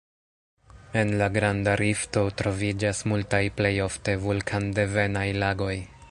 En 1.01 1.11
la 1.19 1.25
Granda 1.35 1.75
Rifto 1.81 2.23
troviĝas 2.41 3.01
multaj 3.13 3.41
plej 3.59 3.73
ofte 3.89 4.15
vulkandevenaj 4.23 5.27
lagoj. 5.45 5.75